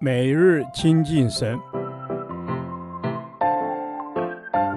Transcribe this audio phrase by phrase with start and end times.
[0.00, 1.58] 每日亲近神，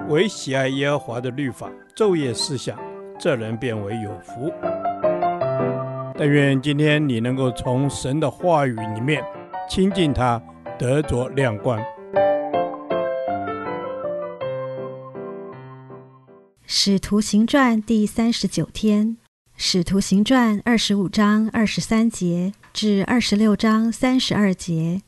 [0.08, 2.78] 唯喜爱耶和华的律法，昼夜思想，
[3.18, 4.52] 这人便为有福。
[6.16, 9.22] 但愿今天你能够从神的话语里面
[9.68, 10.40] 亲近他，
[10.78, 11.78] 得着亮光。
[16.64, 19.18] 使徒行传第三十九天，
[19.56, 25.02] 使徒行传二十五章二十三节至二十六章三十二节。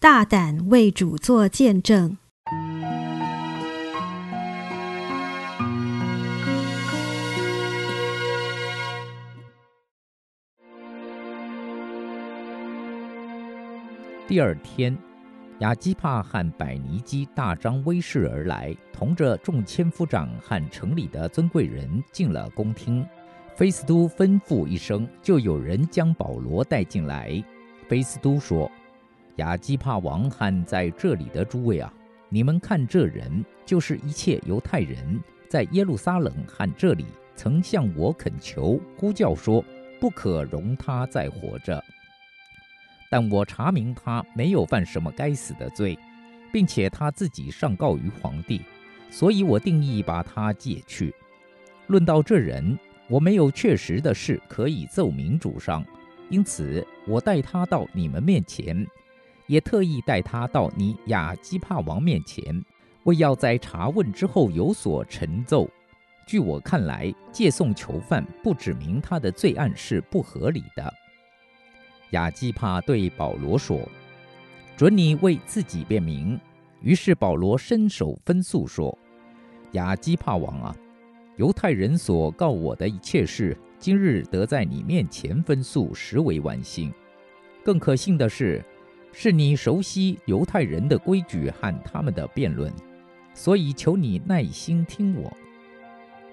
[0.00, 2.16] 大胆为主做见证。
[14.28, 14.96] 第二天，
[15.58, 23.04] 亚基帕和百尼基大张威势而来，同着众千夫长和城里的尊贵人进了宫厅。
[23.56, 27.42] 菲斯都吩咐一声，就有人将保罗带进来。
[27.88, 28.70] 菲斯都说。
[29.38, 31.92] 亚基帕王和在这里的诸位啊，
[32.28, 39.64] 你们看这人，就是一切犹太人在耶路撒冷和这里曾向我恳求、呼叫说，
[40.00, 41.82] 不可容他再活着。
[43.10, 45.98] 但我查明他没有犯什么该死的罪，
[46.52, 48.60] 并且他自己上告于皇帝，
[49.08, 51.14] 所以我定意把他解去。
[51.86, 55.82] 论到这人，我没有确实的事可以奏明主上，
[56.28, 58.86] 因此我带他到你们面前。
[59.48, 62.62] 也特意带他到你亚基帕王面前，
[63.04, 65.68] 为要在查问之后有所陈奏。
[66.26, 70.92] 据我看来，借送囚犯不指明他的罪案是不合理的。
[72.10, 73.80] 亚基帕对保罗说
[74.76, 76.38] ：“准你为自己辩明。”
[76.82, 78.96] 于是保罗伸手分诉说
[79.72, 80.76] ：“亚基帕王啊，
[81.36, 86.92] 犹太人所告我的一切事，今日得在你面前分诉，实为万幸。
[87.64, 88.62] 更可信的是。”
[89.12, 92.72] 是你熟悉犹太人的规矩和他们的辩论，
[93.34, 95.32] 所以求你耐心听我。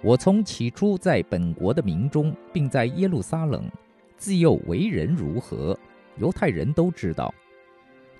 [0.03, 3.63] 我从起初在本国的民中，并在耶路撒冷，
[4.17, 5.77] 自幼为人如何，
[6.17, 7.33] 犹太人都知道。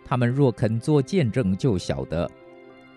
[0.04, 2.30] 他们若肯做见证，就晓得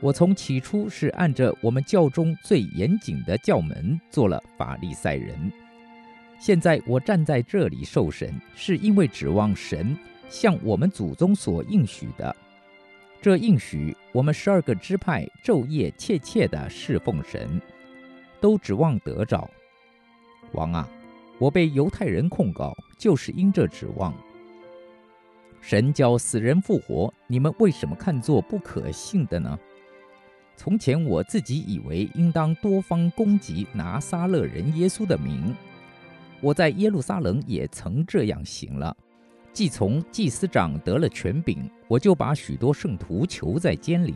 [0.00, 5.52] 我从起初是按着我们教中最严谨的教门做了法利赛人。
[6.38, 9.96] 现在我站在这里受审，是因为指望神。
[10.28, 12.34] 像我们祖宗所应许的，
[13.20, 17.60] 这应许我们十二个支派昼夜切切地侍奉神，
[18.40, 19.48] 都指望得着。
[20.52, 20.88] 王啊，
[21.38, 24.14] 我被犹太人控告，就是因这指望。
[25.60, 29.58] 神叫死人复活，你们为什么看作不可信的呢？
[30.56, 35.54] 从前我自己以为应当多方攻击拿撒勒人耶稣的名，
[36.40, 38.96] 我在耶路撒冷也曾这样行了。
[39.52, 44.14] 既从祭司长得了权柄，我就把许多圣徒囚在监里，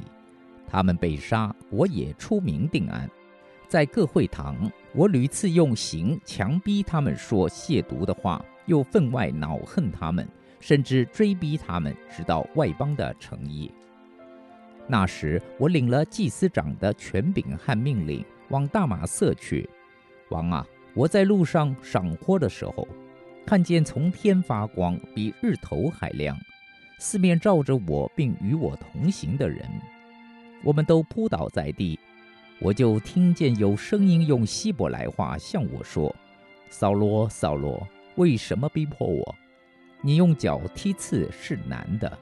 [0.67, 3.11] 他们被杀，我也出名定案。
[3.67, 10.29] 在各会堂，我屡次用刑强逼他们说亵渎的话，又分外恼恨他们，
[10.61, 13.73] 甚至追逼他们，直到外邦的城邑。
[14.87, 19.69] 那时，我领了祭司长的权柄和命令，往大马色去。
[20.29, 22.87] 王啊，我在路上赏花的时候。
[23.45, 26.39] 看见从天发光，比日头还亮，
[26.99, 29.69] 四面照着我，并与我同行的人，
[30.63, 31.99] 我们都扑倒在地。
[32.61, 36.15] 我就听见有声音用希伯来话向我说
[36.71, 39.35] ：“扫罗，扫罗，为什么逼迫我？
[40.01, 42.17] 你用脚踢刺是难的。”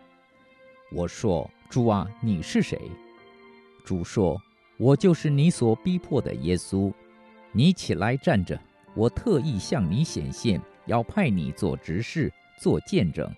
[0.91, 2.81] 我说：“主啊，你是谁？”
[3.85, 4.41] 主说
[4.79, 6.91] ：“我就是你所逼迫的耶稣。
[7.53, 8.59] 你起来站着，
[8.95, 13.31] 我特意向你显现。”要派你做执事，做见证，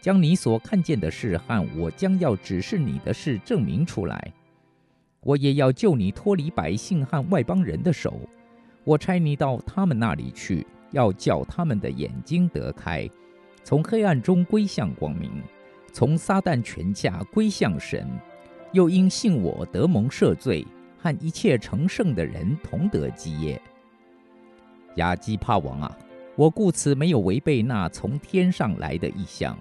[0.00, 4.32] 将你所看见的事和我将要指示你的事证明出来。
[5.20, 8.18] 我也要救你脱离百姓和外邦人的手。
[8.84, 13.08] 我差你到他们那里去，要叫他们的眼睛得开，
[13.62, 15.30] 从黑暗中归向光明，
[15.92, 18.08] 从撒旦权下归向神。
[18.72, 20.66] 又因信我得蒙赦罪，
[20.98, 23.60] 和一切成圣的人同得基业。
[24.94, 25.98] 亚基帕王啊！
[26.40, 29.54] 我故此没有违背那从天上来的异象，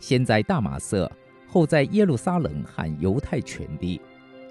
[0.00, 1.12] 先在大马色，
[1.46, 4.00] 后在耶路撒冷和犹太全地，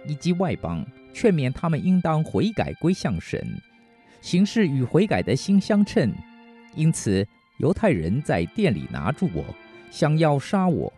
[0.08, 0.86] 以及外邦，
[1.16, 3.60] 劝勉他们应当悔改归向神，
[4.22, 6.14] 行事与悔改的心相称。
[6.76, 7.28] 因此，
[7.58, 9.44] 犹太人在殿里拿住我，
[9.90, 10.94] 想要杀我。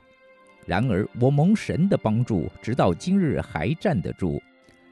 [0.65, 4.41] 然而我蒙神的帮助，直到今日还站得住，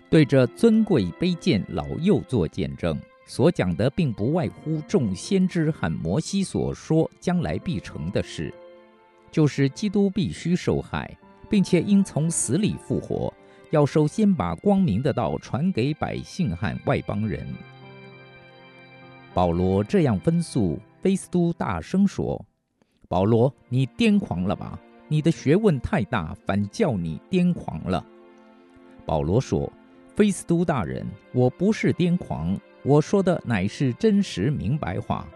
[0.10, 2.98] 对着尊贵卑贱老幼做见证。
[3.26, 8.54] 所讲的并不外乎众先知和摩西所说将来必成的事。
[9.32, 11.18] 就是基督必须受害，
[11.50, 13.34] 并且应从死里复活，
[13.72, 17.48] 要首先把光明的道传给百姓和外邦人。
[19.34, 22.46] 保罗这样分诉，菲斯都大声说
[23.10, 24.80] ：“保罗，你癫狂了吧？
[25.08, 28.06] 你的学问太大，反叫你癫狂了。”
[29.04, 29.72] 保罗说
[30.16, 31.04] ：“菲斯都大人，
[31.34, 35.28] 我不是癫狂，我说的乃是真实明白话。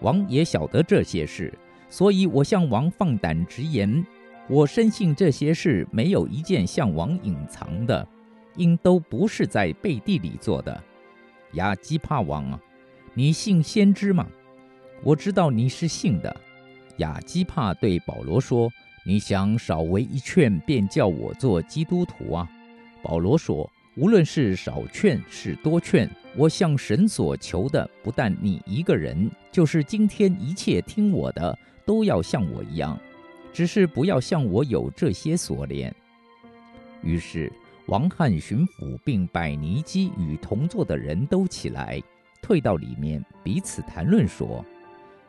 [0.00, 1.52] 王也晓得这些事，
[1.88, 4.04] 所以我向王放胆直言，
[4.48, 8.06] 我深信这些事没有一件向王隐藏的，
[8.56, 10.82] 因都不是在背地里做的。
[11.52, 12.60] 亚基帕王啊！”
[13.16, 14.26] 你信先知吗？
[15.04, 16.36] 我知道你是信的。
[16.96, 18.68] 亚基帕对保罗说
[19.06, 22.50] ：“你想少为一劝，便叫我做基督徒啊？”
[23.02, 31.56] 保罗说：“无论是少劝是多劝，我向神所求的，不但你一个人，就是今天一切听我的，
[31.86, 32.98] 都要像我一样，
[33.52, 35.94] 只是不要像我有这些锁链。”
[37.02, 37.52] 于是
[37.86, 42.02] 王和巡抚并百尼基与同坐的人都起来。
[42.42, 44.62] 退到里面，彼此谈论说：“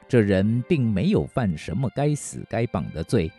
[0.09, 3.31] 这人并没有犯什么该死该绑的罪。”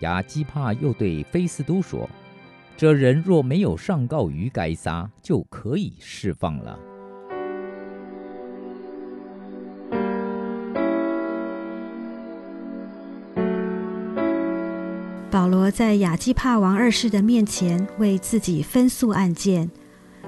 [0.00, 2.08] 亚基帕又对菲斯都说
[2.76, 6.78] ：“这人若没有上告于该撒，就可以释放了。”
[15.30, 19.70] 保罗在亚基帕王二世的面前为自己分诉案件。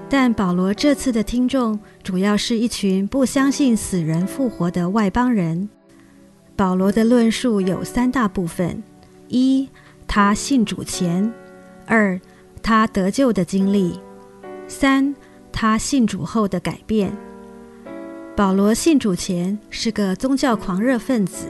[0.09, 5.69] 但保罗这次的听众主要是一群不相信死人复活的外邦人。
[6.55, 8.81] 保罗的论述有三大部分：
[9.27, 9.69] 一、
[10.07, 11.29] 他信主前；
[11.85, 12.19] 二、
[12.61, 13.99] 他得救的经历；
[14.67, 15.15] 三、
[15.51, 17.15] 他信主后的改变。
[18.35, 21.47] 保罗信主前是个宗教狂热分子，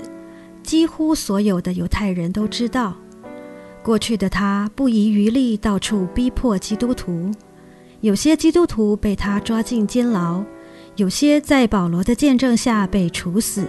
[0.64, 2.96] 几乎所有的犹太人都知道。
[3.84, 7.32] 过去的他不遗余力，到处逼迫基督徒。
[8.02, 10.44] 有些基督徒被他抓进监牢，
[10.96, 13.66] 有些在保罗的见证下被处死，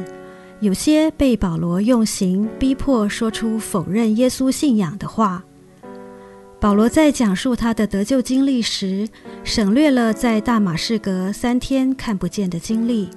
[0.61, 5.44] 有些被保罗用刑逼迫说出否认耶稣信仰的话。
[6.60, 9.08] 保罗在讲述他的得救经历时，
[9.44, 13.08] 省略了在大马士革三天看不见的经历，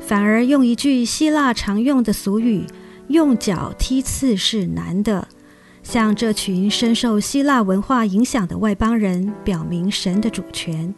[0.00, 2.66] 反而用一句希腊常用的俗语
[3.06, 5.28] ：“用脚踢刺是难的。”
[5.84, 10.92] 向这群深受希腊文化影响的外邦人表明神的主权。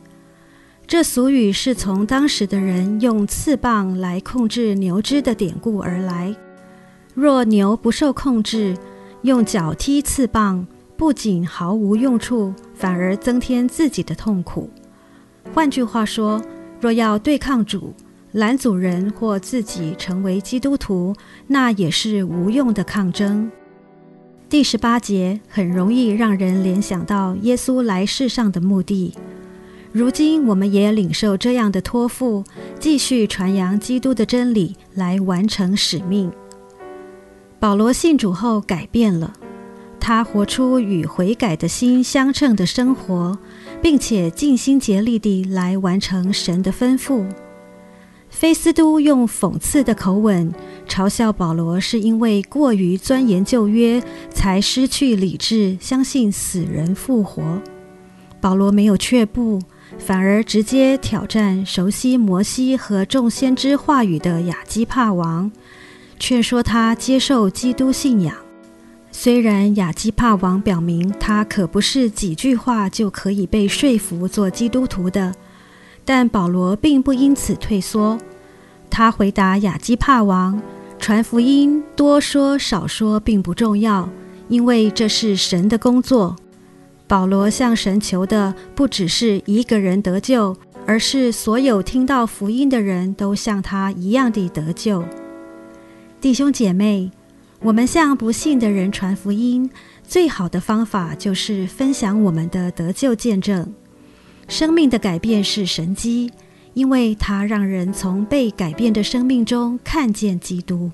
[0.86, 6.34] 这俗语是从当时的人用刺棒来控制牛只的典故而来。
[7.14, 8.74] 若牛不受控制，
[9.22, 10.66] 用脚踢刺棒，
[11.02, 14.70] 不仅毫无用处，反而增添自己的痛苦。
[15.52, 16.40] 换句话说，
[16.80, 17.92] 若要对抗主，
[18.30, 21.12] 拦阻人或自己成为基督徒，
[21.48, 23.50] 那也是无用的抗争。
[24.48, 29.12] 第十八节很容易让人联想到耶稣来世上的目的。
[29.90, 32.44] 如今我们也领受这样的托付，
[32.78, 36.30] 继续传扬基督的真理，来完成使命。
[37.58, 39.32] 保罗信主后改变了，
[40.04, 43.38] 他活出与悔改的心相称的生活，
[43.80, 47.24] 并且尽心竭力地来完成神的吩咐。
[48.28, 50.52] 菲斯都用讽刺的口吻
[50.88, 57.62] 嘲笑保罗，是因为过于钻研旧约，才失去理智，相信死人复活。
[58.40, 59.60] 保罗没有却步，
[60.00, 65.52] 反而直接挑战熟悉摩西和众先知话语的亚基帕王，
[66.18, 68.34] 劝说他接受基督信仰。
[69.14, 75.32] 虽然亚基帕王表明他可不是几句话就可以被说服做基督徒的。
[76.04, 78.18] 但保罗并不因此退缩，
[78.90, 80.60] 他回答亚基帕王
[80.98, 84.08] ：“传福音多说少说并不重要，
[84.48, 86.34] 因为这是神的工作。
[87.06, 95.04] 保罗向神求的不只是一个人得救，而是所有听到福音的人都像他一样的得救。
[96.20, 97.12] 弟兄姐妹，
[97.64, 99.70] 我们向不信的人传福音，
[100.02, 103.72] 最好的方法就是分享我们的得救见证。”
[104.48, 106.28] 生命的改变是神迹，
[106.74, 110.90] 因为它让人从被改变的生命中看见基督。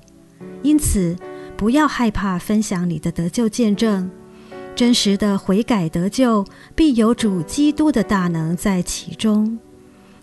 [0.61, 1.15] 因此，
[1.57, 4.09] 不要害怕分享你的得救见证。
[4.75, 6.45] 真实的悔改得救，
[6.75, 9.57] 必有主基督的大能在其中。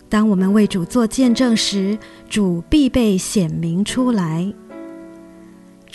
[0.07, 1.97] 当我们为主做见证时，
[2.29, 4.51] 主必被显明出来。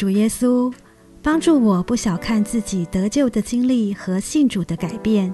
[0.03, 0.75] 主耶稣，
[1.23, 5.33] 帮助我不小看自己得救的经历和信主的改变。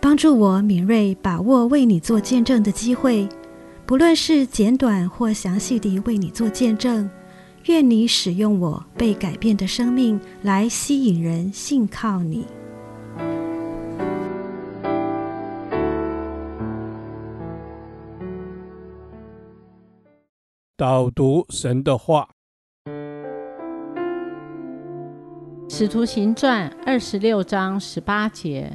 [0.00, 3.28] 帮助我敏锐把握为你做见证的机会，
[3.86, 7.08] 不论是简短或详细地为你做见证，
[7.66, 12.44] 愿你使用我被改变的生命来吸引人信靠你。
[20.76, 22.30] 导读神的话，
[25.76, 28.70] 《使徒行传》二十六章十八节：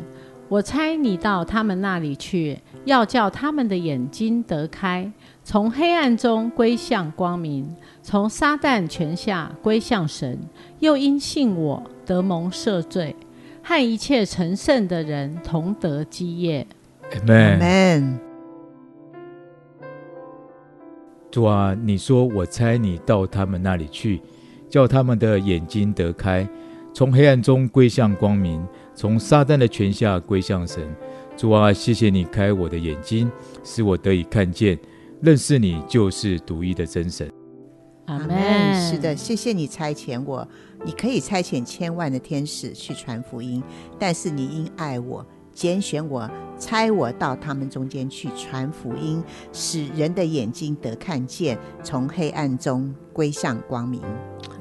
[0.50, 5.10] 我猜你到他们那里去，要叫他们的眼睛得开，
[5.41, 10.38] 从黑暗中归向光明，从撒旦权下归向神。
[10.79, 13.15] 又因信我得蒙赦罪，
[13.63, 16.68] 和一切成圣的人同得基业。
[17.13, 18.18] Amen。
[21.32, 24.22] 主啊，你说我猜你到他们那里去，
[24.70, 26.46] 叫他们的眼睛得开，
[26.93, 28.65] 从黑暗中归向光明，
[28.96, 30.84] 从撒旦的权下归向神。
[31.38, 33.31] 主啊，谢谢你开我的眼睛，
[33.63, 34.77] 使我得以看见，
[35.22, 37.31] 认识你就是独一的真神。
[38.05, 38.89] 阿门。
[38.89, 40.46] 是的，谢谢你差遣我，
[40.84, 43.63] 你可以差遣千万的天使去传福音，
[43.98, 45.25] 但是你因爱我。
[45.51, 54.01] 拣选我，差我到他们中间去传福音，使人的眼睛得看见，从黑暗中归向光明。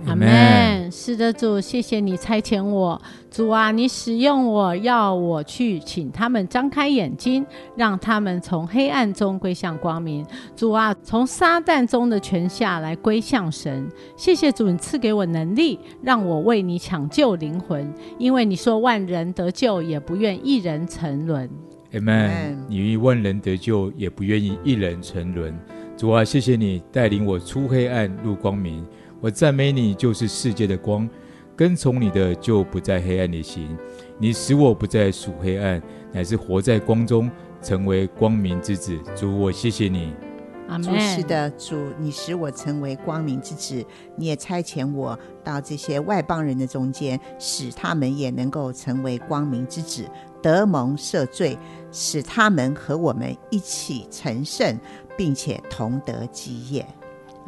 [0.07, 0.91] 阿门。
[0.91, 3.01] 是的，主，谢谢你差遣我。
[3.31, 7.45] 主啊，你使用我，要我去请他们张开眼睛，
[7.77, 10.25] 让他们从黑暗中归向光明。
[10.57, 13.87] 主啊，从撒旦中的权下来归向神。
[14.17, 17.93] 谢谢主，你赐给我能力，让我为你抢救灵魂。
[18.19, 21.49] 因为你说万人得救，也不愿一人沉沦。
[21.93, 22.59] 阿门。
[22.69, 25.55] 你愿万人得救，也不愿意一人沉沦。
[25.97, 28.87] 主啊，谢谢你带领我出黑暗入光明。
[29.21, 31.09] 我赞美你，就是世界的光，
[31.57, 33.77] 跟从你的就不在黑暗里行。
[34.17, 35.83] 你使我不再属黑暗，
[36.13, 37.29] 乃是活在光中，
[37.61, 38.97] 成为光明之子。
[39.17, 40.13] 主，我谢谢你。
[40.69, 41.01] 阿门。
[41.01, 43.85] 是的，主，你使我成为光明之子，
[44.15, 50.09] 你也差遣我到这些外邦人的中间，使他们也能够成为光明之子，
[50.41, 51.59] 得蒙赦罪，
[51.91, 54.79] 使他们和我们一起成圣，
[55.17, 56.87] 并且同得基业。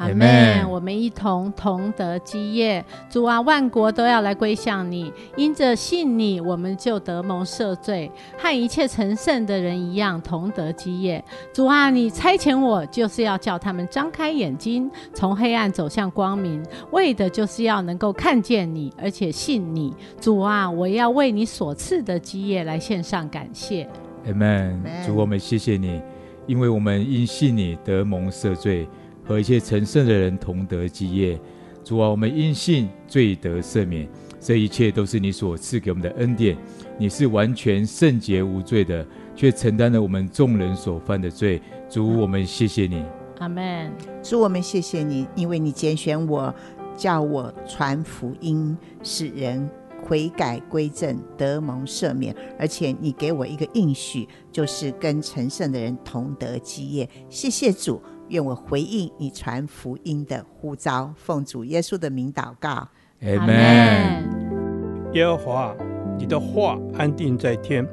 [0.01, 0.67] 阿门！
[0.69, 2.83] 我们一同同得基业。
[3.07, 11.23] 主啊，万国都要来归向你，因着信你，我们就得蒙赦罪，和一切成圣的人一样，同得基业。
[11.53, 19.93] 主啊，你差遣我，就是要叫他们张开眼睛，从黑暗走向光明，为的就是要能够看见你，而且信你。
[20.19, 23.87] 主啊，我要为你所赐的基业来献上感谢。
[24.25, 24.81] 阿门！
[25.05, 26.01] 主，我们谢谢你，
[26.47, 28.87] 因为我们因信你得蒙赦罪。
[29.23, 31.39] 和一切成圣的人同得基业，
[31.83, 34.07] 主啊，我们因信罪得赦免，
[34.39, 36.57] 这一切都是你所赐给我们的恩典。
[36.97, 41.61] 你是完全圣洁无罪的，却承担了我们众人所犯的罪。
[41.89, 43.03] 主，我们谢谢你。
[43.39, 43.91] 阿门。
[44.21, 46.53] 主，我们谢谢你，因为你拣选我，
[46.95, 49.67] 叫我传福音，使人
[50.03, 57.09] 悔改归正，得蒙赦免，而且你给我一个应许，就是跟成圣的人同得基业。
[57.29, 57.99] 谢谢主。
[58.31, 62.87] 愿我回应你传福音的呼召，奉主耶稣的名祷告，
[63.19, 65.11] 阿门。
[65.11, 65.75] 耶和华，
[66.17, 67.85] 你的话安定在天，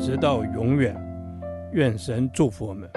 [0.00, 0.96] 直到永远。
[1.72, 2.88] 愿神祝福我们。